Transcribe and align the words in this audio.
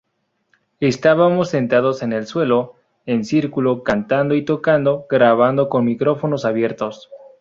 Estábamos 0.79 1.49
sentados 1.51 2.01
en 2.01 2.11
el 2.11 2.25
suelo, 2.25 2.73
en 3.05 3.23
círculo, 3.23 3.83
cantando 3.83 4.33
y 4.33 4.43
tocando, 4.43 5.05
grabando 5.07 5.69
con 5.69 5.85
micrófonos 5.85 6.43
abiertos. 6.43 7.11